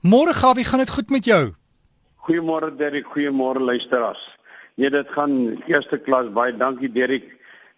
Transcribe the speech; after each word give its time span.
Môre 0.00 0.32
Gawie, 0.32 0.64
gaan 0.64 0.78
dit 0.78 0.90
goed 0.90 1.10
met 1.10 1.24
jou? 1.24 1.52
Goeiemôre 2.24 2.72
Derek, 2.76 3.04
goeiemôre 3.04 3.60
luisteraars. 3.60 4.38
Nee, 4.80 4.88
dit 4.90 5.08
gaan 5.12 5.62
eerste 5.68 5.98
klas. 5.98 6.30
Baie 6.32 6.56
dankie 6.56 6.88
Derek. 6.88 7.26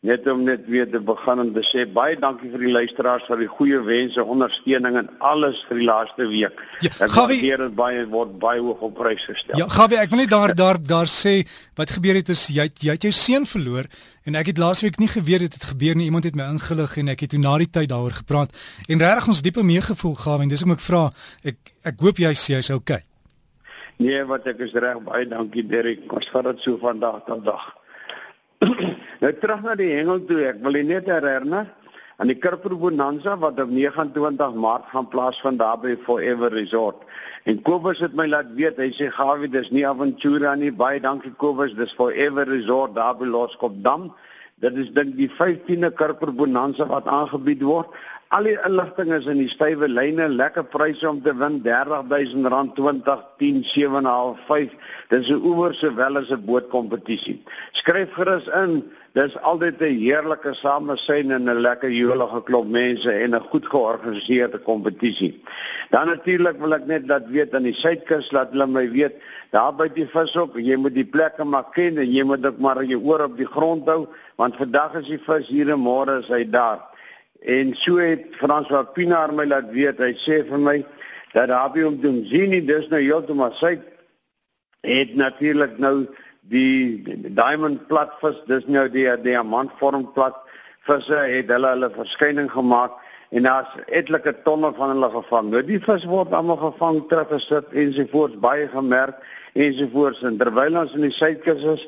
Net 0.03 0.25
om 0.27 0.41
net 0.43 0.65
weer 0.67 0.89
te 0.91 0.99
begin 0.99 1.39
en 1.39 1.51
te 1.55 1.63
sê 1.63 1.85
baie 1.87 2.17
dankie 2.19 2.49
vir 2.51 2.65
die 2.65 2.73
luisteraars 2.75 3.29
vir 3.31 3.45
die 3.45 3.47
goeie 3.47 3.79
wense, 3.87 4.25
ondersteuning 4.35 4.97
en 4.99 5.11
alles 5.23 5.61
vir 5.69 5.79
die 5.79 5.85
laaste 5.87 6.27
week. 6.27 6.59
Ja, 6.83 7.07
Gawie, 7.07 7.39
dit 7.39 7.77
baie 7.79 8.01
word 8.11 8.33
baie 8.43 8.59
hoog 8.59 8.81
op 8.89 8.97
prys 8.99 9.23
gestel. 9.31 9.61
Ja, 9.61 9.69
Gawie, 9.71 10.01
ek 10.03 10.11
wil 10.11 10.25
net 10.25 10.33
daar 10.33 10.55
daar 10.59 10.81
daar 10.83 11.07
sê 11.07 11.45
wat 11.79 11.95
gebeur 11.95 12.19
het 12.19 12.33
is 12.35 12.49
jy 12.51 12.67
jy 12.83 12.97
het 12.97 13.07
jou 13.07 13.13
seun 13.15 13.47
verloor 13.47 13.87
en 14.27 14.39
ek 14.41 14.51
het 14.51 14.59
laasweek 14.59 14.99
nie 14.99 15.11
geweet 15.13 15.45
dit 15.47 15.55
het 15.55 15.69
gebeur 15.71 15.95
nie. 15.95 16.09
Iemand 16.11 16.27
het 16.27 16.35
my 16.35 16.49
ingelig 16.51 16.97
en 16.99 17.13
ek 17.15 17.23
het 17.23 17.35
toe 17.37 17.41
na 17.45 17.55
die 17.63 17.71
tyd 17.71 17.93
daaroor 17.95 18.19
gepraat 18.25 18.59
en 18.89 19.07
regtig 19.07 19.31
ons 19.31 19.45
diepe 19.47 19.63
meegevoel 19.63 20.17
Gawie, 20.19 20.49
dis 20.51 20.67
om 20.67 20.75
ek 20.75 20.83
vra 20.83 21.05
ek 21.47 21.63
ek 21.87 22.03
hoop 22.03 22.19
jy 22.19 22.35
sê 22.35 22.57
jy's 22.57 22.73
okay. 22.75 23.05
Nee, 24.03 24.27
wat 24.27 24.51
ek 24.51 24.67
is 24.67 24.75
reg 24.75 24.99
baie 25.07 25.31
dankie 25.31 25.63
Derek. 25.63 26.11
Ons 26.11 26.27
vat 26.35 26.51
dit 26.51 26.67
so 26.67 26.83
vandag 26.83 27.23
tot 27.31 27.47
dag. 27.47 27.71
nou 29.23 29.33
terug 29.41 29.63
na 29.67 29.75
die 29.79 29.93
hengel 29.97 30.21
toe. 30.27 30.43
Ek 30.51 30.61
wil 30.65 30.79
net 30.87 31.09
herinner 31.11 31.71
aan 32.21 32.31
die 32.31 32.39
Kurper 32.39 32.75
Bonanza 32.79 33.35
wat 33.41 33.59
op 33.63 33.71
29 33.73 34.55
Maart 34.63 34.91
gaan 34.93 35.09
plaasvind 35.11 35.59
daar 35.59 35.81
by 35.83 35.97
Forever 36.07 36.53
Resort. 36.55 37.03
En 37.49 37.59
Kobus 37.67 38.03
het 38.05 38.15
my 38.15 38.29
laat 38.29 38.53
weet, 38.55 38.79
hy 38.79 38.93
sê 38.95 39.09
Gawie, 39.11 39.51
dis 39.51 39.73
nie 39.75 39.83
Aventura 39.89 40.55
nie. 40.55 40.71
Baie 40.71 41.01
dankie 41.03 41.33
Kobus, 41.43 41.75
dis 41.75 41.95
Forever 41.99 42.47
Resort 42.47 42.95
daar 42.95 43.17
by 43.19 43.27
Loskopdam. 43.27 44.13
Dit 44.63 44.79
is 44.79 44.93
dink 44.95 45.17
die 45.19 45.27
15de 45.41 45.91
Kurper 45.99 46.31
Bonanza 46.31 46.87
wat 46.87 47.11
aangebied 47.11 47.65
word. 47.67 47.91
Al 48.33 48.47
die 48.49 48.55
inligting 48.65 49.11
is 49.13 49.27
in 49.29 49.43
die 49.43 49.51
stywe 49.53 49.91
lyne, 49.93 50.25
lekker 50.33 50.65
pryse 50.73 51.05
om 51.05 51.19
te 51.21 51.35
wen, 51.37 51.59
R30000, 51.69 52.71
20, 52.79 53.25
10, 53.43 53.59
7.5, 53.69 54.39
5. 54.47 54.71
Dis 55.11 55.29
'n 55.29 55.43
oewer 55.51 55.75
sowel 55.77 56.17
as 56.17 56.31
'n 56.33 56.41
bootkompetisie. 56.47 57.43
Skryf 57.73 58.15
gerus 58.17 58.47
in. 58.63 58.73
Dis 59.13 59.37
altyd 59.37 59.83
'n 59.83 59.99
heerlike 60.01 60.55
samesyn 60.55 61.31
en 61.31 61.45
'n 61.45 61.61
lekker 61.61 61.91
jolige 61.91 62.41
klop 62.45 62.67
mense 62.67 63.13
en 63.13 63.35
'n 63.35 63.49
goed 63.51 63.67
georganiseerde 63.69 64.59
kompetisie. 64.59 65.43
Dan 65.91 66.07
natuurlik 66.07 66.57
wil 66.59 66.73
ek 66.73 66.87
net 66.87 67.09
dat 67.09 67.29
weet 67.29 67.55
aan 67.55 67.69
die 67.69 67.77
suidkus 67.77 68.33
laat 68.33 68.51
hulle 68.53 68.67
my 68.67 68.91
weet, 68.91 69.13
daar 69.51 69.77
by 69.77 69.89
die 69.89 70.09
vishok, 70.09 70.57
jy 70.57 70.77
moet 70.77 70.95
die 70.95 71.05
plekke 71.05 71.45
maar 71.45 71.69
ken 71.73 71.99
en 71.99 72.11
jy 72.11 72.25
moet 72.25 72.47
ook 72.47 72.59
maar 72.59 72.85
jou 72.85 73.01
oor 73.05 73.25
op 73.25 73.37
die 73.37 73.53
grond 73.57 73.87
hou, 73.87 74.09
want 74.37 74.57
vandag 74.57 74.95
is 74.95 75.07
die 75.07 75.21
vis 75.21 75.49
hier 75.49 75.69
en 75.69 75.81
môre 75.81 76.21
is 76.21 76.29
hy 76.29 76.45
daar. 76.49 76.92
En 77.45 77.75
so 77.75 77.99
het 77.99 78.27
François 78.39 78.87
Pinaar 78.95 79.33
my 79.35 79.47
laat 79.47 79.71
weet, 79.75 79.99
hy 79.99 80.13
sê 80.23 80.43
vir 80.47 80.61
my 80.63 80.77
dat 81.33 81.51
Rabbi 81.51 81.83
om 81.89 81.97
te 82.01 82.13
sien, 82.31 82.55
dis 82.67 82.91
nou 82.93 83.01
heeltemal 83.01 83.55
sy 83.59 83.79
het 84.83 85.15
natuurlik 85.15 85.79
nou 85.79 86.07
die, 86.51 87.03
diamond 87.35 87.87
platvis, 87.91 88.39
dis 88.51 88.67
nou 88.67 88.89
die 88.91 89.07
diamantvorm 89.23 90.09
plat 90.15 90.39
visse 90.87 91.19
het 91.31 91.51
hulle 91.55 91.75
hulle 91.77 91.91
verskyning 91.95 92.51
gemaak 92.51 92.99
en 93.33 93.47
daar's 93.47 93.71
etlike 93.87 94.35
tonne 94.45 94.73
van 94.77 94.93
hulle 94.93 95.11
gevang. 95.15 95.53
Nou 95.53 95.63
die 95.67 95.79
vis 95.83 96.05
word 96.11 96.35
almal 96.37 96.59
gevang, 96.61 97.01
teruggesit 97.09 97.71
ensovoorts 97.73 98.41
baie 98.43 98.67
gemerk 98.75 99.23
ensovoorts 99.55 100.23
en 100.27 100.37
terwyl 100.41 100.83
ons 100.83 100.95
in 100.99 101.07
die 101.07 101.15
suidkus 101.15 101.65
is, 101.77 101.87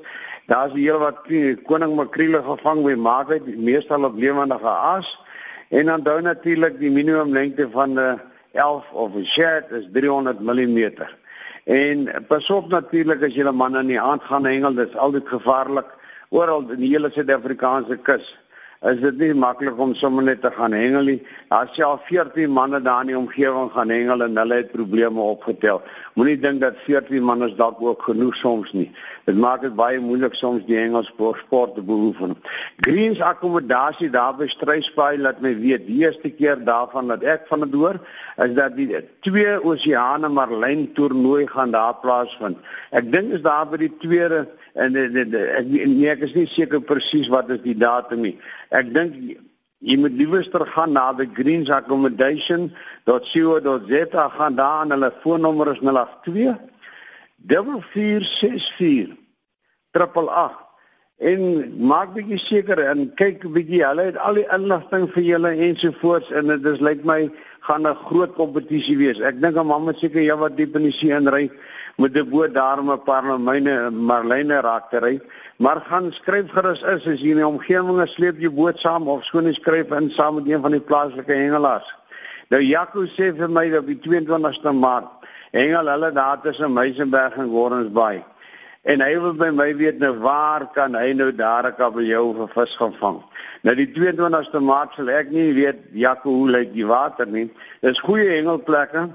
daar's 0.50 0.74
heel 0.76 1.00
wat 1.02 1.20
koning 1.68 1.94
makriele 1.98 2.42
gevang 2.46 2.82
by 2.86 2.94
Maagheid, 3.00 3.46
meestal 3.58 4.06
op 4.08 4.18
lewendige 4.20 4.70
aas. 4.70 5.10
En 5.74 5.86
dan 5.86 6.02
dan 6.02 6.22
natuurlik 6.22 6.78
die 6.78 6.90
minimum 6.90 7.32
lengte 7.32 7.66
van 7.70 7.98
'n 7.98 8.20
11 8.52 8.92
of 8.92 9.14
'n 9.14 9.24
shirt 9.24 9.70
is 9.70 9.88
300 9.92 10.40
mm. 10.40 10.92
En 11.64 12.24
pas 12.28 12.50
op 12.50 12.68
natuurlik 12.68 13.22
as 13.22 13.34
jy 13.34 13.42
'n 13.42 13.56
man 13.56 13.76
in 13.76 13.86
die 13.86 14.00
aand 14.00 14.22
gaan 14.22 14.44
hengel, 14.44 14.74
dit 14.74 14.88
is 14.88 14.96
altyd 14.96 15.28
gevaarlik 15.28 15.86
oral 16.28 16.70
in 16.70 16.78
die 16.78 16.90
hele 16.94 17.10
Suid-Afrikaanse 17.10 17.96
kus 17.96 18.38
is 18.84 19.00
dit 19.00 19.16
nie 19.20 19.32
maklik 19.34 19.78
om 19.80 19.94
sommer 19.96 20.24
net 20.26 20.42
te 20.44 20.50
gaan 20.52 20.74
hengel 20.76 21.06
nie. 21.08 21.20
Daar 21.48 21.70
is 21.72 21.80
al 21.82 22.00
14 22.04 22.50
manne 22.52 22.80
daar 22.84 23.00
in 23.04 23.12
die 23.12 23.18
omgewing 23.18 23.70
gaan 23.72 23.92
hengel 23.92 24.24
en 24.26 24.36
hulle 24.36 24.58
het 24.60 24.72
probleme 24.72 25.20
opgetel. 25.20 25.80
Moenie 26.14 26.36
dink 26.40 26.60
dat 26.60 26.76
14 26.84 27.24
manne 27.24 27.48
dalk 27.56 27.80
ook 27.80 28.02
genoeg 28.02 28.36
soms 28.36 28.72
nie. 28.76 28.90
Dit 29.24 29.38
maak 29.40 29.62
dit 29.64 29.74
baie 29.74 30.00
moeilik 30.00 30.36
soms 30.36 30.66
die 30.68 30.76
hengelsport 30.76 31.40
sport 31.46 31.74
te 31.74 31.82
beoefen. 31.82 32.36
Greens 32.84 33.22
akkommodasie 33.24 34.10
daar 34.12 34.36
by 34.36 34.50
Stryspaai 34.52 35.16
laat 35.18 35.40
my 35.40 35.54
weet 35.56 35.86
die 35.88 36.02
eerste 36.04 36.28
keer 36.30 36.60
daarvan 36.64 37.08
dat 37.08 37.24
ek 37.24 37.48
van 37.48 37.64
dit 37.64 37.78
hoor 37.78 38.00
is 38.44 38.52
dat 38.58 38.76
die 38.76 38.90
twee 39.24 39.56
Oseane 39.64 40.28
Marlyn 40.28 40.90
toernooi 40.92 41.46
gaan 41.48 41.72
daar 41.72 41.96
plaasvind. 42.04 42.60
Ek 42.92 43.08
dink 43.12 43.32
is 43.32 43.42
daar 43.46 43.64
by 43.70 43.80
die 43.86 43.92
tweede 44.04 44.44
en 44.74 44.96
ek 44.98 45.68
nee, 45.70 46.10
ek 46.10 46.24
is 46.26 46.34
nie 46.34 46.48
seker 46.50 46.82
presies 46.82 47.30
wat 47.32 47.50
is 47.54 47.62
die 47.62 47.78
datum 47.78 48.26
nie. 48.26 48.34
Ek 48.74 48.90
dink 48.94 49.14
jy 49.84 49.96
moet 50.00 50.16
liewer 50.18 50.44
gaan 50.72 50.92
na 50.96 51.12
the 51.12 51.26
greens 51.26 51.70
accommodation.co.za 51.70 54.28
gaan 54.38 54.54
daar 54.56 54.80
aan 54.82 54.90
hulle 54.90 55.12
foonnommer 55.22 55.72
is 55.72 55.80
082 55.80 56.56
4464 57.46 59.16
888 59.92 60.63
en 61.22 61.42
maak 61.78 62.14
bietjie 62.14 62.38
seker 62.42 62.80
en 62.90 63.06
kyk 63.18 63.44
bietjie 63.54 63.84
hulle 63.86 64.08
het 64.10 64.16
al 64.18 64.40
die 64.40 64.46
inligting 64.54 65.06
vir 65.14 65.22
julle 65.22 65.52
ensovoorts 65.68 66.32
en 66.34 66.50
dit 66.50 66.66
is 66.66 66.80
lyk 66.82 67.04
my 67.06 67.30
gaan 67.60 67.86
'n 67.86 67.96
groot 68.06 68.34
kompetisie 68.34 68.96
wees. 68.98 69.20
Ek 69.20 69.40
dink 69.40 69.56
'n 69.56 69.66
man 69.66 69.84
moet 69.84 69.98
seker 69.98 70.20
ja 70.20 70.36
wat 70.36 70.56
diep 70.56 70.76
in 70.76 70.82
die 70.82 70.92
see 70.92 71.10
inry 71.10 71.50
met 71.96 72.16
'n 72.16 72.28
boot 72.30 72.52
daarom 72.54 72.90
'n 72.90 73.04
paar 73.04 73.40
myne 73.40 73.90
marline 73.90 74.60
raak 74.60 74.90
te 74.90 74.98
ry. 74.98 75.20
Maar 75.56 75.80
gaan 75.80 76.12
skryf 76.12 76.50
gerus 76.50 76.82
is 76.82 77.06
as 77.06 77.20
jy 77.20 77.30
in 77.30 77.36
die 77.36 77.46
omgewing 77.46 78.02
is 78.02 78.12
sleep 78.12 78.38
jy 78.38 78.50
boot 78.50 78.78
saam 78.78 79.08
of 79.08 79.24
skoon 79.24 79.54
skryf 79.54 79.92
in 79.92 80.10
saam 80.10 80.34
met 80.34 80.48
een 80.48 80.60
van 80.60 80.72
die 80.72 80.80
plaaslike 80.80 81.32
hengelaars. 81.32 81.94
Nou 82.50 82.60
Jaco 82.60 83.06
sê 83.06 83.32
vir 83.32 83.48
my 83.48 83.70
dat 83.70 83.86
die 83.86 84.00
22ste 84.02 84.72
Maart 84.72 85.08
hengel 85.52 85.86
hulle 85.86 86.12
daar 86.12 86.40
tussen 86.40 86.72
Meisenberg 86.72 87.36
en 87.36 87.92
Bay. 87.92 88.24
En 88.84 89.00
hy 89.00 89.14
wil 89.20 89.32
by 89.34 89.48
my 89.50 89.70
weet 89.76 89.98
nou 89.98 90.12
waar 90.20 90.66
kan 90.74 90.94
hy 90.94 91.12
nou 91.12 91.30
daar 91.32 91.66
'n 91.66 91.76
kabeljou 91.76 92.34
vir 92.36 92.48
vis 92.48 92.76
gaan 92.76 92.94
vang. 93.00 93.22
Nou 93.62 93.74
die 93.74 93.92
22ste 93.92 94.60
Maart 94.60 94.92
sal 94.94 95.08
ek 95.08 95.30
nie 95.30 95.52
weet 95.52 95.78
Jaco 95.92 96.30
hoe 96.30 96.50
lyk 96.50 96.72
die 96.72 96.86
water 96.86 97.26
nie. 97.26 97.50
Dis 97.80 98.00
goeie 98.00 98.28
hengelplekke. 98.28 99.08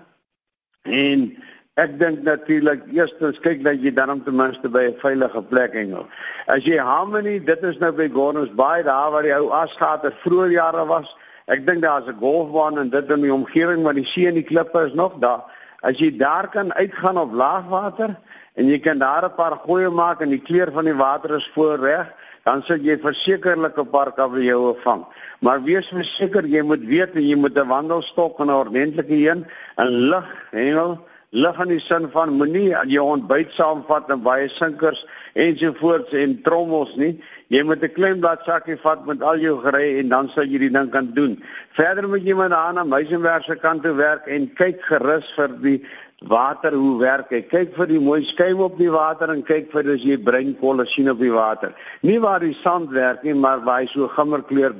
En 0.84 1.38
Ek 1.80 1.94
dink 2.00 2.26
natuurlik 2.28 2.82
eerstens 2.92 3.38
kyk 3.40 3.62
dat 3.64 3.80
jy 3.80 3.94
dan 3.96 4.20
ten 4.24 4.36
minste 4.36 4.68
by 4.68 4.82
'n 4.90 5.00
veilige 5.00 5.42
plek 5.42 5.74
hengel. 5.74 6.08
As 6.48 6.66
jy 6.66 6.78
Harmony, 6.78 7.40
dit 7.40 7.64
is 7.64 7.78
nou 7.78 7.92
by 7.92 8.10
Gordons 8.12 8.52
Bay 8.56 8.84
daar 8.84 9.12
waar 9.12 9.24
die 9.24 9.36
ou 9.36 9.52
asgate 9.52 10.12
vroeër 10.24 10.52
jare 10.52 10.86
was. 10.86 11.16
Ek 11.48 11.66
dink 11.66 11.82
daar's 11.82 12.08
'n 12.08 12.20
golfbaan 12.20 12.80
en 12.80 12.90
dit 12.90 13.12
in 13.12 13.22
die 13.22 13.34
omgewing 13.34 13.84
maar 13.84 13.94
die 13.94 14.06
see 14.06 14.28
en 14.28 14.34
die 14.34 14.44
klippe 14.44 14.86
is 14.88 14.94
nog 14.94 15.20
daar. 15.20 15.44
As 15.82 15.98
jy 15.98 16.18
daar 16.18 16.50
kan 16.50 16.74
uitgaan 16.74 17.18
op 17.18 17.32
laagwater 17.32 18.18
en 18.60 18.68
jy 18.68 18.80
kan 18.84 19.00
daar 19.00 19.26
'n 19.26 19.36
paar 19.36 19.56
goeie 19.66 19.90
maak 19.90 20.22
en 20.22 20.30
die 20.30 20.46
kleur 20.48 20.72
van 20.72 20.86
die 20.86 21.00
water 21.06 21.36
is 21.36 21.52
voorreg, 21.56 22.08
dan 22.44 22.64
sal 22.64 22.78
jy 22.78 22.98
versekerlik 22.98 23.78
'n 23.78 23.90
paar 23.90 24.12
kabeljoue 24.12 24.76
vang. 24.84 25.06
Maar 25.40 25.64
wees 25.64 25.88
verseker 25.88 26.46
jy 26.46 26.62
moet 26.62 26.84
weet 26.84 27.14
jy 27.14 27.36
moet 27.36 27.58
'n 27.58 27.68
wandelstok 27.68 28.40
en 28.40 28.48
'n 28.48 28.62
ordentlike 28.64 29.16
een 29.16 29.46
en 29.78 29.88
lig 29.88 30.28
hengel 30.52 31.00
lig 31.32 31.60
in 31.62 31.70
die 31.70 31.80
sin 31.80 32.08
van 32.10 32.32
moenie 32.34 32.72
jou 32.90 33.04
ontbyt 33.06 33.52
saamvat 33.54 34.10
en 34.10 34.22
baie 34.26 34.48
sinkers 34.50 35.04
ensovoorts 35.38 36.14
en 36.18 36.42
trommels 36.42 36.96
nie. 36.98 37.22
Jy 37.54 37.64
moet 37.64 37.84
'n 37.84 37.94
klein 37.94 38.20
bladsakkie 38.20 38.78
vat 38.82 39.06
met 39.06 39.22
al 39.22 39.38
jou 39.38 39.62
gery 39.62 40.00
en 40.00 40.10
dan 40.10 40.30
sal 40.30 40.44
jy 40.44 40.58
die 40.58 40.72
ding 40.72 40.90
kan 40.90 41.14
doen. 41.14 41.44
Verder 41.74 42.10
moet 42.10 42.26
jy 42.26 42.34
maar 42.34 42.54
aan 42.54 42.80
'n 42.80 42.90
meisenwerk 42.90 43.44
se 43.44 43.56
kant 43.56 43.84
toe 43.84 43.94
werk 43.94 44.28
en 44.28 44.54
kyk 44.54 44.82
gerus 44.82 45.34
vir 45.36 45.50
die 45.62 45.86
water 46.28 46.74
hoe 46.76 47.00
werk 47.00 47.32
hy. 47.32 47.42
Kyk 47.48 47.76
vir 47.78 47.88
die 47.88 48.00
mooi 48.04 48.22
skuim 48.28 48.62
op 48.66 48.78
die 48.78 48.92
water 48.92 49.32
en 49.32 49.44
kyk 49.44 49.72
vir 49.72 49.94
as 49.96 50.04
jy 50.04 50.18
breinkolle 50.20 50.86
sien 50.90 51.10
op 51.12 51.20
die 51.20 51.32
water. 51.32 51.74
Nie 52.04 52.20
waar 52.20 52.44
die 52.44 52.58
sand 52.64 52.92
werk 52.92 53.24
nie, 53.24 53.34
maar 53.34 53.64
waar 53.64 53.84
hy 53.84 53.92
so 53.92 54.08
gimmerkleur 54.12 54.76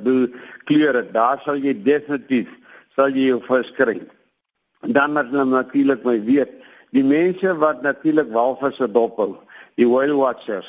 kleure. 0.68 1.04
Daar 1.12 1.40
sal 1.44 1.62
jy 1.62 1.74
definitief 1.84 2.48
sal 2.96 3.14
jy 3.14 3.30
jou 3.30 3.40
vis 3.46 3.70
kry 3.76 4.00
dan 4.96 5.16
het 5.16 5.30
hulle 5.32 5.46
natuurlik 5.48 6.04
my 6.04 6.16
weet 6.24 6.52
die 6.96 7.04
mense 7.06 7.54
wat 7.62 7.82
natuurlik 7.84 8.30
walvisse 8.34 8.88
dophou 8.92 9.34
die 9.80 9.88
whale 9.88 10.16
watchers 10.18 10.68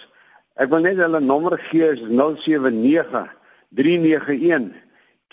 ek 0.61 0.71
wil 0.73 0.83
net 0.85 0.99
hulle 1.01 1.21
nommer 1.23 1.57
gee 1.69 1.93
is 1.95 2.03
079 2.09 3.31
391 3.79 4.71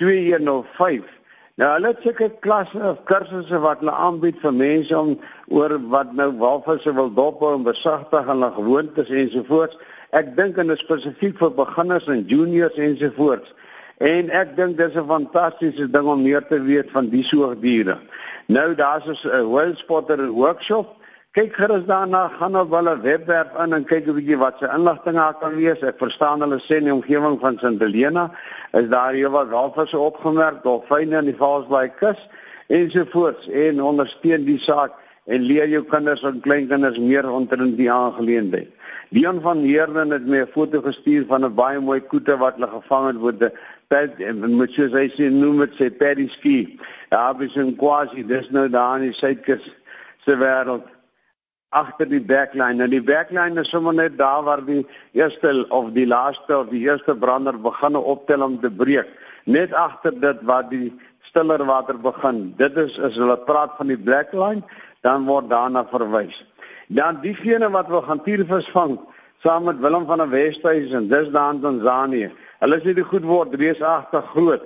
2105 0.00 1.17
nou 1.58 1.68
hulle 1.74 1.92
het 1.92 2.02
seker 2.06 2.32
klasse 2.44 2.80
of 2.92 3.04
kursusse 3.10 3.58
wat 3.64 3.82
hulle 3.82 3.94
aanbied 4.06 4.38
vir 4.42 4.54
mense 4.54 4.98
om 4.98 5.14
oor 5.50 5.74
wat 5.94 6.12
nou 6.18 6.30
walvisse 6.40 6.92
wil 6.94 7.10
dophou 7.14 7.54
en 7.56 7.66
besagtig 7.66 8.26
hulle 8.30 8.50
gewoontes 8.56 9.10
ensovoorts. 9.22 9.78
Ek 10.16 10.34
dink 10.36 10.58
en 10.62 10.72
spesifiek 10.78 11.38
vir 11.38 11.56
beginners 11.56 12.06
en 12.08 12.26
juniors 12.30 12.78
ensovoorts. 12.78 13.50
En 13.98 14.30
ek 14.30 14.54
dink 14.56 14.78
dis 14.78 14.94
'n 14.94 15.08
fantastiese 15.08 15.90
ding 15.90 16.06
om 16.06 16.22
meer 16.22 16.46
te 16.46 16.62
weet 16.62 16.90
van 16.90 17.10
die 17.10 17.24
soogdiere. 17.24 17.98
Nou 18.46 18.74
daar's 18.74 19.24
'n 19.24 19.50
whale 19.50 19.76
spotter 19.76 20.30
workshop 20.30 20.97
kyk 21.38 21.54
gerus 21.54 21.84
daarna 21.86 22.28
gaan 22.34 22.56
op 22.58 22.72
hulle 22.74 22.96
webwerf 22.98 23.52
in 23.62 23.74
en 23.76 23.84
kyk 23.86 24.06
'n 24.08 24.14
bietjie 24.14 24.38
wat 24.38 24.56
se 24.58 24.66
inligting 24.76 25.16
daar 25.16 25.36
kan 25.38 25.54
wees. 25.54 25.82
Ek 25.86 25.98
verstaan 25.98 26.40
hulle 26.42 26.58
sê 26.58 26.80
die 26.82 26.92
omgewing 26.92 27.38
van 27.40 27.58
St 27.58 27.78
Helena 27.78 28.24
is 28.72 28.88
daar 28.88 29.12
hier 29.12 29.30
wat 29.30 29.48
walvisse 29.48 29.98
opgemerk, 29.98 30.62
dolfyne 30.62 31.18
in 31.18 31.30
die 31.30 31.36
Valsbaai 31.42 31.90
kus 32.00 32.18
ensovoorts 32.66 33.46
en 33.48 33.82
ondersteun 33.82 34.44
die 34.44 34.58
saak 34.58 34.98
en 35.26 35.42
leer 35.42 35.68
jou 35.68 35.84
kinders 35.84 36.22
en 36.22 36.40
kleinkinders 36.40 36.98
meer 36.98 37.30
omtrent 37.30 37.76
die 37.76 37.92
aangeleentheid. 37.92 38.70
Dion 39.10 39.40
van 39.40 39.58
Heerden 39.58 40.10
het 40.10 40.26
my 40.26 40.42
'n 40.42 40.52
foto 40.52 40.82
gestuur 40.82 41.24
van 41.28 41.44
'n 41.44 41.54
baie 41.54 41.80
mooi 41.80 42.00
koete 42.00 42.36
wat 42.36 42.54
hulle 42.54 42.68
gevang 42.68 43.06
het 43.06 43.42
'n 43.42 43.52
pad 43.88 44.10
en 44.18 44.56
met 44.56 44.70
soos 44.70 44.92
hy 44.92 45.08
sê 45.08 45.30
noem 45.30 45.58
dit 45.58 45.72
sê 45.78 45.96
paddy 45.98 46.28
ski. 46.28 46.78
Daar 47.10 47.42
is 47.42 47.56
'n 47.56 47.76
quasi 47.76 48.26
dis 48.26 48.50
nou 48.50 48.68
daar 48.68 48.96
in 48.96 49.02
die 49.02 49.12
suidkus 49.12 49.62
se 50.24 50.34
wêreld 50.36 50.97
agter 51.70 52.08
die 52.08 52.20
backline. 52.20 52.82
En 52.82 52.90
die 52.90 53.02
backline 53.02 53.60
is 53.60 53.70
sommer 53.70 53.94
net 53.94 54.18
daar 54.18 54.42
waar 54.44 54.64
die 54.64 54.86
eerste 55.12 55.66
of 55.68 55.92
die 55.96 56.06
laaste 56.06 56.58
of 56.58 56.70
die 56.72 56.84
eerste 56.86 57.16
brander 57.16 57.58
begin 57.60 57.96
optel 57.96 58.42
om 58.42 58.60
te 58.60 58.70
breek. 58.70 59.08
Net 59.44 59.72
agter 59.72 60.20
dit 60.20 60.40
waar 60.42 60.68
die 60.68 60.92
stiller 61.28 61.64
water 61.64 61.98
begin. 61.98 62.54
Dit 62.56 62.76
is 62.76 62.98
as 62.98 63.16
hulle 63.16 63.36
praat 63.48 63.76
van 63.76 63.92
die 63.92 64.00
backline, 64.00 64.64
dan 65.04 65.26
word 65.28 65.50
daarna 65.50 65.84
verwys. 65.92 66.44
Dan 66.88 67.20
diegene 67.22 67.68
wat 67.70 67.88
wil 67.88 68.02
gaan 68.02 68.22
tiervis 68.24 68.68
vang 68.72 68.98
saam 69.42 69.64
met 69.64 69.78
Willem 69.78 70.06
van 70.06 70.18
der 70.18 70.30
Westhuizen, 70.30 71.08
dis 71.08 71.30
daar 71.30 71.52
in 71.54 71.60
Tanzanië. 71.60 72.30
Hulle 72.58 72.80
sê 72.82 72.94
dit 72.94 73.06
goed 73.06 73.22
word 73.22 73.54
reusagtig 73.54 74.24
groot. 74.32 74.64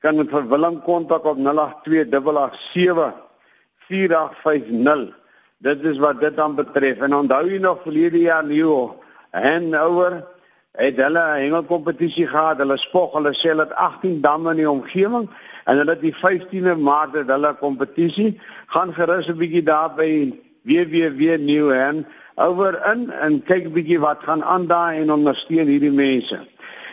Kan 0.00 0.16
met 0.16 0.32
Willem 0.32 0.80
kontak 0.82 1.24
op 1.24 1.36
082 1.36 2.08
887 2.14 3.14
4850. 3.88 5.25
Dit 5.58 5.84
is 5.84 5.98
wat 5.98 6.20
dit 6.20 6.36
dan 6.36 6.54
betref. 6.54 6.98
En 6.98 7.14
onthou 7.14 7.46
jy 7.50 7.58
nog 7.58 7.82
verlede 7.82 8.18
jaar 8.20 8.44
nuwe 8.44 8.92
Hanover 9.30 10.24
het 10.76 10.96
hulle 10.96 11.20
'n 11.20 11.40
hengelkompetisie 11.40 12.26
gehad. 12.26 12.58
Hulle 12.58 12.76
spog, 12.76 13.12
hulle 13.12 13.32
sê 13.32 13.56
het 13.56 13.72
18 13.74 14.20
damme 14.20 14.50
in 14.50 14.56
die 14.56 14.70
omgewing 14.70 15.28
en 15.64 15.76
hulle 15.76 15.90
het 15.90 16.00
die 16.00 16.14
15de 16.14 16.76
Maart 16.76 17.14
het 17.14 17.30
hulle 17.30 17.54
kompetisie. 17.54 18.40
Gaan 18.66 18.94
gerus 18.94 19.28
'n 19.28 19.36
bietjie 19.36 19.62
daar 19.62 19.94
by 19.94 20.34
www.newhan 20.62 22.06
over 22.34 22.92
in 22.92 23.10
en 23.10 23.42
kyk 23.42 23.64
'n 23.64 23.72
bietjie 23.72 24.00
wat 24.00 24.20
gaan 24.22 24.44
aan 24.44 24.66
daar 24.66 24.92
en 24.92 25.12
ondersteun 25.12 25.66
hierdie 25.66 25.92
mense. 25.92 26.38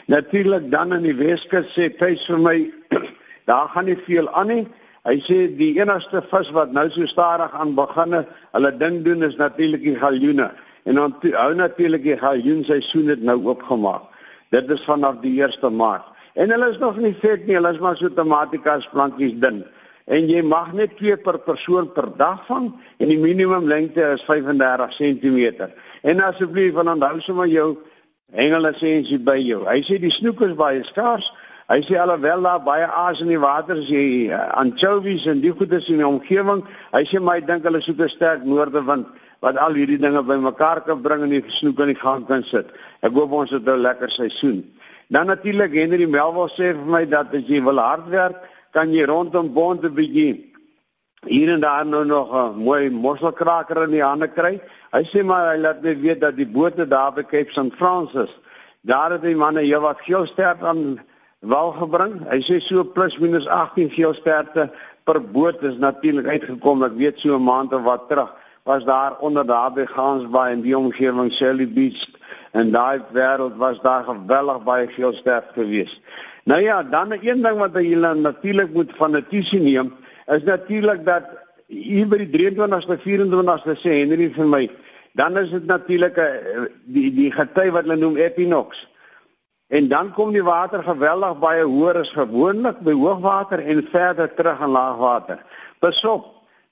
Natuurlik 0.05 0.71
dan 0.71 0.93
in 0.93 1.01
die 1.01 1.15
Weskus 1.15 1.73
sê 1.79 1.97
tuis 1.97 2.25
vir 2.25 2.39
my 2.39 2.71
daar 3.49 3.67
gaan 3.69 3.85
nie 3.85 3.97
veel 4.05 4.29
aan 4.29 4.47
nie. 4.47 4.67
Hy 5.03 5.17
sê 5.25 5.37
die 5.51 5.73
enigste 5.81 6.21
vis 6.31 6.49
wat 6.55 6.71
nou 6.71 6.85
so 6.91 7.03
stadig 7.11 7.51
aan 7.59 7.73
beginne, 7.75 8.21
hulle 8.55 8.71
ding 8.79 9.01
doen 9.03 9.25
is 9.27 9.35
natuurlik 9.35 9.83
die 9.83 9.97
galjoene. 9.99 10.47
En 10.87 10.95
dan 10.95 11.15
hou 11.35 11.51
natuurlik 11.59 12.05
die 12.05 12.17
galjoen 12.19 12.63
seisoen 12.63 13.11
het 13.11 13.23
nou 13.23 13.35
oopgemaak. 13.49 14.07
Dit 14.55 14.71
is 14.71 14.83
vanaf 14.87 15.19
die 15.19 15.35
1ste 15.41 15.71
Maart. 15.71 16.07
En 16.39 16.49
hulle 16.55 16.69
is 16.71 16.79
nog 16.79 16.97
nie 17.03 17.13
vet 17.19 17.43
nie, 17.47 17.57
hulle 17.59 17.73
is 17.75 17.81
maar 17.83 17.99
so 17.99 18.09
tematikas 18.15 18.87
plantjies 18.93 19.35
ding. 19.43 19.63
En 20.07 20.27
jy 20.27 20.41
mag 20.43 20.71
net 20.75 20.95
twee 20.99 21.15
per 21.19 21.37
persoon 21.45 21.91
per 21.91 22.07
dag 22.17 22.41
vang 22.47 22.71
en 22.99 23.11
die 23.11 23.19
minimum 23.19 23.67
lengte 23.67 24.03
is 24.15 24.23
35 24.27 24.95
cm. 24.97 25.69
En 26.03 26.23
asseblief 26.23 26.73
van 26.79 26.95
onthou 26.95 27.19
sommer 27.23 27.51
jou 27.51 27.69
hengelisensie 28.35 29.19
by 29.19 29.37
jou. 29.43 29.65
Hy 29.67 29.81
sê 29.83 29.99
die 30.01 30.11
snoek 30.11 30.41
is 30.47 30.55
baie 30.59 30.83
skaars. 30.87 31.27
Hy 31.71 31.79
sê 31.87 31.95
alhoewel 31.95 32.41
daar 32.43 32.59
baie 32.63 32.85
aas 32.85 33.21
in 33.23 33.29
die 33.31 33.39
water 33.39 33.77
is, 33.79 33.87
jy 33.87 34.29
uh, 34.29 34.49
anchovies 34.59 35.25
en 35.31 35.39
die 35.39 35.53
goedes 35.55 35.87
in 35.87 36.01
die 36.01 36.07
omgewing, 36.07 36.63
hy 36.91 37.03
sê 37.07 37.21
my 37.23 37.39
dink 37.39 37.63
hulle 37.63 37.79
soek 37.81 38.01
'n 38.03 38.09
sterk 38.11 38.43
noordewind 38.43 39.07
wat 39.43 39.57
al 39.57 39.75
hierdie 39.79 39.99
dinge 39.99 40.23
bymekaar 40.23 40.83
kan 40.83 41.01
bring 41.01 41.23
en 41.23 41.31
die 41.31 41.43
snoek 41.47 41.79
in 41.85 41.93
die 41.93 41.99
gang 41.99 42.25
kan 42.27 42.43
sit. 42.43 42.67
Ek 43.01 43.15
hoop 43.15 43.31
ons 43.31 43.51
het 43.51 43.67
'n 43.67 43.79
lekker 43.79 44.11
seisoen. 44.11 44.63
Dan 45.07 45.27
natuurlik 45.27 45.73
Henry 45.73 46.05
Melville 46.05 46.51
sê 46.51 46.75
vir 46.75 46.85
my 46.85 47.05
dat 47.05 47.33
as 47.33 47.47
jy 47.47 47.61
wil 47.63 47.79
hard 47.79 48.07
werk, 48.09 48.35
kan 48.73 48.91
jy 48.91 49.05
rondom 49.05 49.53
Bond 49.53 49.83
'n 49.85 49.95
bietjie 49.95 50.51
hier 51.27 51.53
en 51.53 51.59
daar 51.59 51.85
nou 51.85 52.03
nog 52.05 52.33
'n 52.33 52.57
mooi 52.57 52.89
mosselkraker 52.89 53.83
in 53.83 53.91
die 53.91 54.03
hande 54.03 54.27
kry. 54.27 54.59
Hy 54.91 55.03
sê 55.03 55.23
maar 55.23 55.55
hy 55.55 55.57
laat 55.57 55.81
net 55.81 56.01
weet 56.01 56.21
dat 56.21 56.35
die 56.35 56.45
bote 56.45 56.87
daar 56.87 57.13
by 57.13 57.23
Cape 57.23 57.51
St 57.51 57.73
Francis, 57.77 58.29
daar 58.81 59.11
het 59.11 59.21
die 59.21 59.35
manne 59.35 59.65
jou 59.65 59.81
wat 59.81 60.01
geel 60.01 60.25
sterk 60.25 60.61
aan 60.61 60.99
wal 61.43 61.73
gebring. 61.75 62.21
Hy 62.31 62.39
sê 62.41 62.59
so 62.63 62.83
plus 62.83 63.17
minus 63.19 63.47
18 63.47 63.91
geelsterte 63.93 64.69
per 65.03 65.19
boot 65.19 65.63
is 65.63 65.77
natuurlik 65.77 66.27
uitgekom. 66.27 66.83
Ek 66.83 66.95
weet 66.97 67.19
so 67.19 67.35
'n 67.35 67.43
maand 67.43 67.73
of 67.73 67.83
wat 67.83 68.09
terug 68.09 68.31
was 68.63 68.83
daar 68.83 69.17
onder 69.19 69.45
daar 69.45 69.73
by 69.73 69.85
Gansbaai 69.85 70.51
en 70.51 70.61
die 70.61 70.77
omgewing 70.77 71.33
Shelly 71.33 71.67
Beach 71.67 72.07
en 72.51 72.71
daai 72.71 73.01
wêreld 73.11 73.57
was 73.57 73.81
daar 73.81 74.03
geweldig 74.03 74.63
baie 74.63 74.87
geelsterte 74.87 75.53
geweest. 75.53 75.99
Nou 76.43 76.61
ja, 76.61 76.83
dan 76.83 77.07
'n 77.07 77.19
een 77.21 77.41
ding 77.41 77.57
wat 77.57 77.75
jy 77.75 77.95
natuurlik 77.95 78.73
moet 78.73 78.91
van 78.95 79.11
notisie 79.11 79.59
neem, 79.59 79.93
is 80.25 80.43
natuurlik 80.43 81.05
dat 81.05 81.23
hier 81.67 82.07
by 82.07 82.17
die 82.17 82.29
23ste 82.29 82.97
24ste 82.97 83.75
sê 83.75 83.89
Henry 83.89 84.31
vir 84.33 84.45
my, 84.45 84.69
dan 85.13 85.37
is 85.37 85.49
dit 85.49 85.65
natuurlik 85.65 86.17
'n 86.17 86.21
eh, 86.21 86.61
die 86.85 87.13
die 87.13 87.31
gety 87.31 87.69
wat 87.71 87.83
hulle 87.83 87.95
noem 87.95 88.17
equinox. 88.17 88.87
En 89.73 89.87
dan 89.87 90.11
kom 90.13 90.31
die 90.35 90.43
water 90.45 90.83
geweldig 90.85 91.39
baie 91.41 91.63
hoër 91.65 92.03
as 92.03 92.11
gewoonlik 92.13 92.83
by 92.85 92.93
hoogwater 92.93 93.63
en 93.65 93.79
verder 93.89 94.29
terug 94.37 94.59
in 94.61 94.69
laagwater. 94.69 95.39
Pasop, 95.81 96.27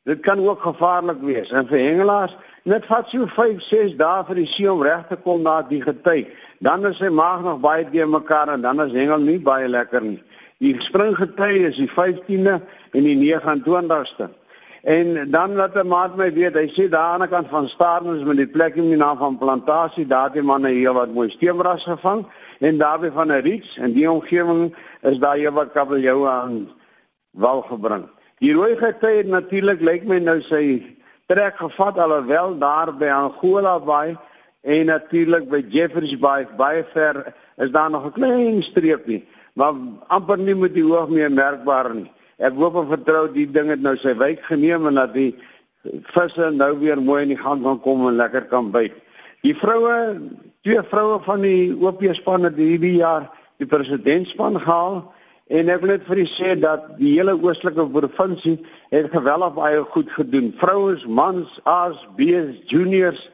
dit 0.06 0.19
kan 0.21 0.39
ook 0.45 0.62
gevaarlik 0.62 1.24
wees. 1.25 1.50
En 1.50 1.65
vir 1.65 1.81
hengelaars, 1.81 2.36
net 2.69 2.86
vat 2.86 3.09
so 3.09 3.25
5, 3.25 3.63
6 3.65 3.95
dae 3.98 4.21
vir 4.27 4.42
die 4.44 4.45
see 4.51 4.69
om 4.69 4.83
reg 4.86 5.07
te 5.09 5.18
kom 5.18 5.42
na 5.42 5.56
die 5.65 5.81
gety. 5.81 6.27
Dan 6.62 6.86
is 6.92 7.01
sy 7.01 7.09
maag 7.09 7.42
nog 7.48 7.63
baie 7.63 7.88
te 7.89 8.06
mekaar 8.06 8.53
en 8.53 8.62
dan 8.62 8.86
is 8.86 8.94
hengel 8.94 9.25
nie 9.25 9.39
baie 9.42 9.69
lekker 9.69 10.06
nie. 10.06 10.21
Die 10.62 10.75
springgety 10.86 11.65
is 11.71 11.81
die 11.81 11.89
15de 11.89 12.59
en 12.94 13.09
die 13.09 13.18
29ste. 13.18 14.30
En 14.81 15.29
dan 15.31 15.53
laat 15.53 15.75
'n 15.75 15.87
maat 15.87 16.15
my 16.15 16.33
weet, 16.33 16.55
hy 16.55 16.67
sê 16.67 16.89
daar 16.89 17.13
aan 17.13 17.19
die 17.19 17.29
kant 17.29 17.47
van 17.49 17.67
Starnes 17.69 18.23
met 18.23 18.37
die 18.37 18.47
plek 18.47 18.75
in 18.75 18.89
die 18.89 18.97
naam 18.97 19.17
van 19.17 19.37
plantasie, 19.37 20.07
daar 20.07 20.23
het 20.23 20.33
die 20.33 20.41
manne 20.41 20.69
hier 20.69 20.93
wat 20.93 21.13
mooi 21.13 21.29
steenras 21.29 21.83
gevang 21.83 22.25
en 22.59 22.77
daarby 22.77 23.11
van 23.11 23.31
'n 23.31 23.41
riets 23.41 23.77
en 23.77 23.93
die 23.93 24.11
omgewing 24.11 24.75
is 25.01 25.17
daar 25.17 25.35
hier 25.35 25.51
wat 25.51 25.71
kabeljou 25.71 26.27
aan 26.27 26.69
wal 27.31 27.61
gebring. 27.61 28.09
Die 28.39 28.53
rooi 28.53 28.75
gety 28.75 29.21
natuurlik 29.25 29.81
lyk 29.81 30.03
my 30.03 30.19
nou 30.19 30.41
sy 30.41 30.97
trek 31.25 31.57
gevat 31.57 31.97
alhoewel 31.97 32.57
daar 32.57 32.97
by 32.97 33.05
Angola 33.05 33.79
Bay 33.79 34.17
en 34.61 34.85
natuurlik 34.85 35.50
by 35.50 35.65
Jeffreys 35.69 36.17
Bay 36.19 36.47
baie 36.57 36.85
ver 36.93 37.33
is 37.57 37.71
daar 37.71 37.89
nog 37.89 38.05
'n 38.05 38.11
klein 38.11 38.63
streepie, 38.63 39.27
maar 39.53 39.73
amper 40.07 40.38
nie 40.38 40.55
met 40.55 40.73
die 40.73 40.83
hoog 40.83 41.09
meer 41.09 41.31
merkbaar 41.31 41.95
nie. 41.95 42.11
Ek 42.41 42.55
hoop 42.57 42.79
en 42.79 42.89
vertrou 42.89 43.27
die 43.29 43.45
ding 43.45 43.69
het 43.69 43.83
nou 43.86 43.93
sy 44.01 44.15
wyk 44.17 44.41
geneem 44.48 44.88
en 44.89 44.98
dat 44.98 45.13
die 45.13 45.29
visse 46.10 46.50
nou 46.55 46.71
weer 46.79 47.01
mooi 47.01 47.21
in 47.24 47.36
die 47.36 47.39
gang 47.39 47.62
kan 47.62 47.79
kom 47.83 48.07
en 48.10 48.17
lekker 48.17 48.48
kan 48.50 48.71
byt. 48.74 48.95
Die 49.45 49.53
vroue, 49.57 49.95
twee 50.65 50.81
vroue 50.89 51.19
van 51.25 51.45
die 51.45 51.74
OP 51.77 52.01
span 52.17 52.45
het 52.50 52.57
hierdie 52.57 52.98
jaar 53.00 53.29
die 53.62 53.69
presidentspan 53.69 54.57
gehaal 54.62 55.03
en 55.53 55.69
ek 55.69 55.83
wil 55.83 55.93
net 55.93 56.05
vir 56.07 56.24
u 56.24 56.27
sê 56.31 56.55
dat 56.57 56.88
die 56.98 57.13
hele 57.17 57.36
oostelike 57.38 57.86
provinsie 57.93 58.57
het 58.93 59.12
geweldig 59.13 59.53
baie 59.57 59.86
goed 59.93 60.10
gedoen. 60.15 60.50
Vrouens, 60.57 61.05
mans, 61.05 61.60
A's, 61.69 62.01
B's, 62.17 62.62
juniors 62.71 63.27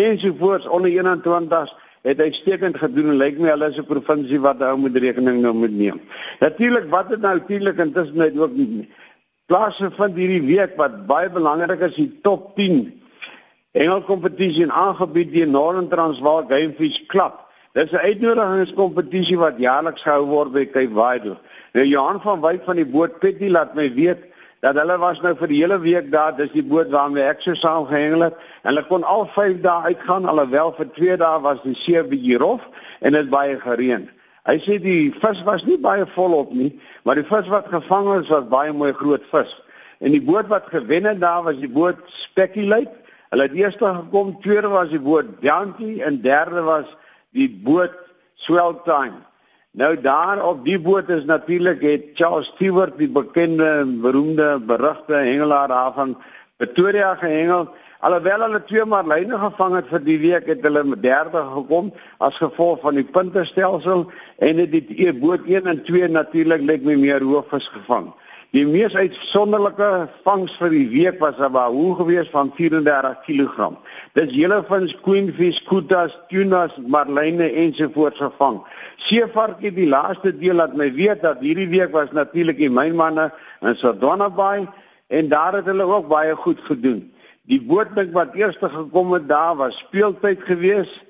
ensovoorts 0.00 0.68
onder 0.68 0.92
21 0.92 1.72
het 2.02 2.20
uitstekend 2.20 2.78
gedoen 2.78 3.10
en 3.12 3.16
lyk 3.20 3.38
my 3.38 3.48
hulle 3.48 3.68
is 3.70 3.78
'n 3.78 3.86
provinsie 3.86 4.40
wat 4.40 4.58
hou 4.58 4.78
met 4.78 4.96
rekening 4.96 5.40
nou 5.42 5.54
moet 5.54 5.72
neem. 5.72 6.00
Natuurlik 6.40 6.90
wat 6.90 7.08
dit 7.08 7.20
nou 7.20 7.38
natuurlik 7.38 7.78
intussen 7.78 8.16
net 8.16 8.38
ook. 8.38 8.52
Plase 9.46 9.90
van 9.90 10.14
hierdie 10.14 10.46
week 10.46 10.76
wat 10.76 11.06
baie 11.06 11.30
belangrik 11.30 11.80
is, 11.80 11.94
die 11.94 12.18
top 12.22 12.56
10 12.56 13.00
Engelkompetisie 13.72 14.66
aangebied 14.66 15.32
deur 15.32 15.46
Northern 15.46 15.88
Transvaal 15.88 16.44
Game 16.48 16.74
Fish 16.78 17.06
Club. 17.06 17.34
Dit 17.72 17.84
is 17.84 17.92
'n 17.92 18.06
uitnodigingskompetisie 18.06 19.38
wat 19.38 19.58
jaarliks 19.58 20.02
gehou 20.02 20.26
word 20.26 20.52
by 20.52 20.88
Wild. 20.88 21.38
Nou 21.72 21.86
Johan 21.86 22.20
van 22.20 22.40
Wyk 22.40 22.64
van 22.64 22.76
die 22.76 22.86
boot 22.86 23.18
Petty 23.18 23.48
laat 23.48 23.74
my 23.74 23.92
weet 23.94 24.18
dat 24.60 24.76
hulle 24.76 24.98
was 25.00 25.20
nou 25.24 25.32
vir 25.38 25.48
die 25.48 25.60
hele 25.62 25.78
week 25.80 26.10
daar, 26.12 26.34
dis 26.36 26.52
die 26.52 26.64
boot 26.64 26.90
waarmee 26.92 27.24
ek 27.24 27.40
so 27.44 27.56
saam 27.56 27.86
gehengel 27.88 28.28
het. 28.28 28.36
En 28.62 28.74
hulle 28.74 28.84
kon 28.88 29.04
al 29.08 29.26
5 29.34 29.60
dae 29.64 29.92
uitgaan, 29.92 30.28
alhoewel 30.28 30.74
vir 30.76 30.90
2 30.96 31.16
dae 31.20 31.40
was 31.44 31.62
die 31.64 31.76
see 31.80 32.02
bietjie 32.04 32.38
rof 32.42 32.66
en 33.00 33.16
dit 33.16 33.30
baie 33.32 33.56
gereën. 33.60 34.08
Hy 34.48 34.56
sê 34.64 34.76
die 34.82 35.12
vis 35.20 35.40
was 35.46 35.64
nie 35.68 35.78
baie 35.80 36.04
volop 36.14 36.52
nie, 36.56 36.72
maar 37.04 37.16
die 37.16 37.26
vis 37.28 37.48
wat 37.52 37.68
gevang 37.72 38.08
is 38.18 38.30
was 38.32 38.48
baie 38.52 38.72
mooi 38.72 38.92
groot 38.96 39.24
vis. 39.32 39.52
En 40.00 40.12
die 40.16 40.22
boot 40.24 40.48
wat 40.48 40.68
gewen 40.72 41.08
het 41.08 41.20
daar 41.20 41.44
was 41.44 41.58
die 41.60 41.68
boot 41.68 42.00
Speculate. 42.08 42.92
Hulle 43.30 43.46
het 43.46 43.56
eers 43.56 43.76
gekom, 43.78 44.32
tweede 44.42 44.68
was 44.72 44.88
die 44.90 45.00
boot 45.00 45.36
Bianchi 45.40 46.00
en 46.02 46.20
derde 46.24 46.64
was 46.66 46.88
die 47.36 47.48
boot 47.48 47.94
Swell 48.34 48.74
Time. 48.84 49.20
Nou 49.70 50.00
daar 50.00 50.40
op 50.42 50.64
die 50.64 50.78
boot 50.82 51.08
is 51.08 51.24
natuurlik 51.24 51.82
het 51.86 52.06
Charles 52.18 52.46
Stewart 52.46 52.96
die 52.98 53.08
bekende 53.08 53.86
beroemde 54.02 54.58
berugte 54.66 55.14
hengelaar 55.14 55.68
daar 55.68 55.92
van 55.94 56.16
Pretoria 56.56 57.14
gehengel. 57.14 57.68
Alhoewel 58.00 58.40
hulle 58.40 58.64
twee 58.64 58.84
marline 58.84 59.38
gevang 59.38 59.76
het 59.76 59.86
vir 59.92 60.02
die 60.02 60.18
week 60.18 60.48
het 60.50 60.66
hulle 60.66 60.82
30 61.04 61.52
gekom 61.54 61.92
as 62.18 62.40
gevolg 62.42 62.80
van 62.82 62.98
die 62.98 63.06
puntestelsel 63.06 64.08
en 64.42 64.58
het 64.58 64.74
die 64.74 65.12
boot 65.14 65.46
1 65.46 65.70
en 65.70 65.82
2 65.86 66.08
natuurlik 66.08 66.66
net 66.66 66.82
meer 66.82 67.22
hoofvis 67.22 67.70
gevang. 67.70 68.10
Die 68.50 68.64
mees 68.66 68.96
uitsonderlike 68.98 70.08
vangs 70.26 70.56
vir 70.58 70.72
die 70.74 70.86
week 70.90 71.20
was 71.22 71.38
'n 71.38 71.52
wahoo 71.54 71.94
gewees 71.94 72.28
van 72.32 72.50
34 72.56 73.20
kg. 73.26 73.76
Dis 74.18 74.32
jellyvins, 74.34 74.94
queenfish, 75.04 75.60
kutas, 75.68 76.18
tunas, 76.28 76.72
marline 76.86 77.46
ensovoorts 77.46 78.18
gevang. 78.18 78.58
Seevark 78.96 79.62
het 79.62 79.76
die 79.76 79.86
laaste 79.86 80.32
deel 80.38 80.54
laat 80.54 80.74
my 80.74 80.90
weet 80.92 81.22
dat 81.22 81.38
hierdie 81.38 81.68
week 81.68 81.92
was 81.92 82.10
natuurlik 82.10 82.56
die 82.56 82.70
mynmanne 82.70 83.30
in 83.60 83.76
Sodwana 83.76 84.28
Bay 84.28 84.66
en 85.06 85.28
daar 85.28 85.54
het 85.54 85.66
hulle 85.66 85.86
ook 85.86 86.08
baie 86.08 86.34
goed 86.34 86.60
gedoen. 86.66 87.12
Die 87.46 87.62
bootdink 87.62 88.12
wat 88.12 88.34
eers 88.34 88.56
gekom 88.58 89.12
het 89.12 89.28
daar 89.28 89.56
was 89.56 89.78
speeltyd 89.78 90.42
geweest. 90.42 91.00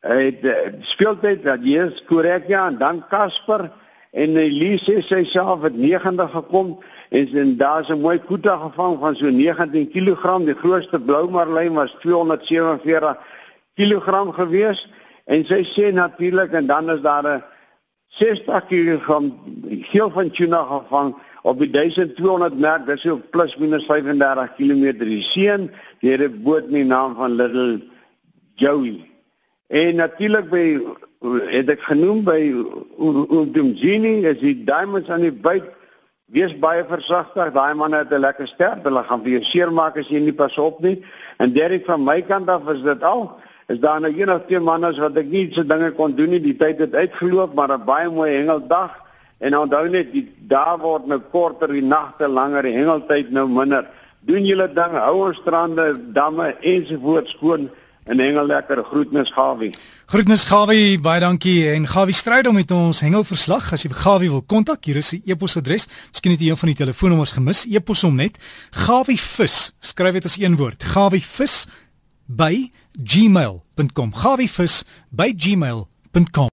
Hy 0.00 0.24
het 0.24 0.44
eh, 0.44 0.72
speeltyd 0.80 1.42
dat 1.44 1.64
jy 1.64 1.88
is 1.88 2.04
korrek 2.04 2.48
ja 2.48 2.66
en 2.66 2.78
dan 2.78 3.04
Casper 3.08 3.70
en 4.16 4.36
Elise 4.40 4.80
sê 4.86 5.02
sy 5.04 5.24
self 5.28 5.64
het 5.66 5.74
90 5.76 6.30
gekom 6.32 6.76
en 7.10 7.34
en 7.42 7.56
daar's 7.56 7.88
'n 7.88 8.00
mooi 8.00 8.18
koeta 8.18 8.56
gevang 8.56 8.98
van 8.98 9.16
so 9.16 9.30
19 9.30 9.90
kg 9.92 10.44
die 10.44 10.54
grootste 10.54 10.98
blou 11.00 11.30
marlyn 11.30 11.74
was 11.74 11.96
247 12.00 13.16
kg 13.76 14.34
gewees. 14.34 14.88
En 15.24 15.44
sy 15.44 15.62
sê 15.64 15.92
natuurlik 15.92 16.52
en 16.52 16.66
dan 16.66 16.90
is 16.90 17.00
daar 17.00 17.24
'n 17.24 17.42
60 18.06 18.66
kg 18.66 19.06
geel 19.90 20.10
van 20.10 20.30
tuna 20.30 20.62
gevang 20.62 21.16
op 21.42 21.58
die 21.58 21.70
1200 21.70 22.58
merk. 22.58 22.86
Dis 22.86 23.00
so 23.00 23.20
plus 23.30 23.56
minus 23.56 23.84
35 23.84 24.54
km 24.56 24.98
die 24.98 25.22
seën 25.22 25.70
het 26.00 26.20
'n 26.20 26.42
boot 26.42 26.64
met 26.64 26.72
die 26.72 26.84
naam 26.84 27.14
van 27.14 27.32
Little 27.32 27.82
Joey. 28.54 29.10
En 29.66 29.96
natuurlik 29.96 30.50
by 30.50 30.80
het 31.22 31.70
ek 31.72 31.80
genoem 31.80 32.24
by 32.24 32.40
Udumjini 32.98 34.20
is 34.28 34.38
die 34.42 34.54
diamonds 34.64 35.08
aan 35.08 35.24
die 35.24 35.32
byt 35.32 35.72
wees 36.34 36.52
baie 36.58 36.84
versigtig 36.84 37.52
daai 37.54 37.74
manne 37.74 38.02
het 38.02 38.12
'n 38.12 38.20
lekker 38.20 38.48
sterk 38.48 38.84
hulle 38.84 39.02
gaan 39.02 39.22
vir 39.22 39.30
jou 39.30 39.44
seermaak 39.44 39.96
as 39.96 40.08
jy 40.08 40.20
nie 40.20 40.32
pas 40.32 40.58
op 40.58 40.80
nie. 40.80 41.02
En 41.38 41.52
Derek 41.52 41.84
van 41.86 42.04
my 42.04 42.22
kant 42.22 42.48
af 42.48 42.68
is 42.68 42.82
dit 42.82 43.02
al 43.02 43.38
is 43.68 43.78
daar 43.78 44.00
nou 44.00 44.12
een 44.12 44.30
of 44.30 44.42
twee 44.46 44.60
manne 44.60 44.92
wat 45.00 45.16
ek 45.16 45.26
nie 45.26 45.52
so 45.52 45.62
dinge 45.62 45.90
kon 45.90 46.14
doen 46.14 46.30
nie. 46.30 46.40
Die 46.40 46.56
tyd 46.56 46.78
het 46.78 46.94
uitgeloop 46.94 47.54
maar 47.54 47.70
'n 47.70 47.84
baie 47.84 48.08
mooi 48.10 48.30
hengeldag. 48.30 48.90
En 49.38 49.58
onthou 49.58 49.88
net 49.88 50.12
die 50.12 50.32
dae 50.48 50.78
word 50.78 51.06
nou 51.06 51.20
korter 51.30 51.68
die 51.68 51.82
nagte 51.82 52.28
langer 52.28 52.62
die 52.62 52.76
hengeltyd 52.76 53.30
nou 53.30 53.48
minder. 53.48 53.86
Doen 54.20 54.44
julle 54.44 54.68
ding 54.72 54.92
hou 54.92 55.26
ons 55.26 55.36
strande 55.36 56.12
damme 56.12 56.56
ensovoorts 56.60 57.30
skoon 57.30 57.70
en 58.06 58.20
hengel 58.22 58.46
lekker 58.46 58.84
groetnis 58.84 59.32
Gawie. 59.34 59.70
Groetnis 60.06 60.44
Gawie, 60.46 60.98
baie 61.02 61.20
dankie 61.20 61.66
en 61.72 61.88
Gawie 61.90 62.14
stryd 62.14 62.46
om 62.46 62.54
met 62.54 62.70
ons 62.70 63.00
hengelverslag. 63.02 63.72
As 63.74 63.82
jy 63.82 63.90
Gawie 63.90 64.30
wil 64.30 64.44
kontak, 64.46 64.86
hier 64.86 65.00
is 65.00 65.10
sy 65.14 65.20
e-posadres. 65.26 65.88
Miskien 66.12 66.36
het 66.36 66.44
jy 66.44 66.52
een 66.52 66.60
van 66.60 66.70
die 66.70 66.78
telefoonnommers 66.78 67.34
gemis. 67.34 67.64
E-pos 67.66 68.04
hom 68.06 68.20
net 68.20 68.38
gawievis. 68.86 69.58
Skryf 69.82 70.20
dit 70.20 70.30
as 70.30 70.38
een 70.38 70.58
woord. 70.60 70.86
gawievis 70.94 71.66
by 72.26 72.70
gmail.com. 72.94 74.14
gawievis 74.14 74.84
by 75.10 75.32
gmail.com. 75.34 76.44